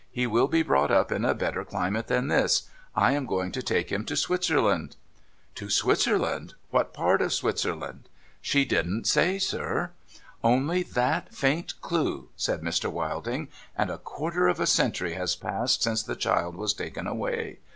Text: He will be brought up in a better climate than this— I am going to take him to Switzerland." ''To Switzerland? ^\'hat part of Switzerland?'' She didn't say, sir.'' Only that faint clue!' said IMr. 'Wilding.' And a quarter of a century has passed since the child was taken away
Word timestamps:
He 0.09 0.25
will 0.25 0.47
be 0.47 0.63
brought 0.63 0.89
up 0.89 1.11
in 1.11 1.23
a 1.23 1.35
better 1.35 1.63
climate 1.63 2.07
than 2.07 2.27
this— 2.27 2.67
I 2.95 3.11
am 3.11 3.27
going 3.27 3.51
to 3.51 3.61
take 3.61 3.91
him 3.91 4.03
to 4.05 4.15
Switzerland." 4.15 4.95
''To 5.61 5.69
Switzerland? 5.69 6.55
^\'hat 6.73 6.91
part 6.91 7.21
of 7.21 7.31
Switzerland?'' 7.31 8.09
She 8.51 8.65
didn't 8.65 9.05
say, 9.05 9.37
sir.'' 9.37 9.91
Only 10.43 10.81
that 10.81 11.35
faint 11.35 11.79
clue!' 11.81 12.29
said 12.45 12.63
IMr. 12.63 12.91
'Wilding.' 12.91 13.49
And 13.77 13.91
a 13.91 13.99
quarter 13.99 14.47
of 14.47 14.59
a 14.59 14.65
century 14.65 15.13
has 15.13 15.35
passed 15.35 15.83
since 15.83 16.01
the 16.01 16.15
child 16.15 16.55
was 16.55 16.73
taken 16.73 17.05
away 17.05 17.59